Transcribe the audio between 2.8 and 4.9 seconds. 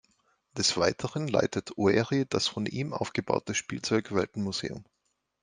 aufgebaute Spielzeug Welten Museum.